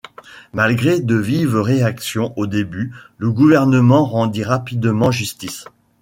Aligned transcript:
Malgré 0.51 0.99
de 0.99 1.13
vives 1.15 1.57
réactions 1.57 2.33
au 2.35 2.47
début, 2.47 2.91
le 3.19 3.31
gouvernement 3.31 4.03
rendit 4.03 4.43
rapidement 4.43 5.11
justice. 5.11 5.65